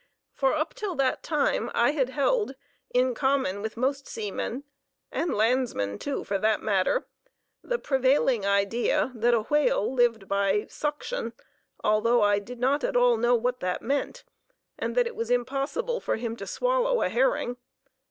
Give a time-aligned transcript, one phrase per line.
[0.33, 2.55] For up till that time I had held,
[2.91, 4.63] in common with most seamen,
[5.11, 7.05] and landsmen, too, for that matter,
[7.61, 11.33] the prevailing idea that a "whale" lived by "suction"
[11.83, 14.23] (although I did not at all know what that meant),
[14.75, 17.57] and that it was impossible for him to swallow a herring.